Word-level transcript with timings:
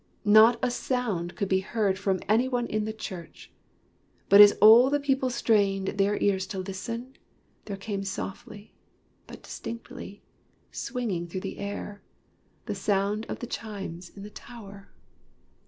Not 0.25 0.57
a 0.63 0.71
sound 0.71 1.35
could 1.35 1.47
be 1.47 1.59
heard 1.59 1.99
from 1.99 2.21
any 2.27 2.47
one 2.47 2.65
in 2.65 2.85
the 2.85 2.91
church, 2.91 3.51
but 4.29 4.41
as 4.41 4.53
all 4.53 4.89
the 4.89 4.99
people 4.99 5.29
strained 5.29 5.89
their 5.89 6.17
ears 6.23 6.47
to 6.47 6.57
listen, 6.57 7.15
there 7.65 7.77
came 7.77 8.03
softly, 8.03 8.73
but 9.27 9.43
distinctly, 9.43 10.23
swinging 10.71 11.27
through 11.27 11.41
the 11.41 11.59
air, 11.59 12.01
the 12.65 12.73
sound 12.73 13.27
of 13.29 13.41
the 13.41 13.45
chimes 13.45 14.09
in 14.09 14.23
the 14.23 14.31
tower. 14.31 14.89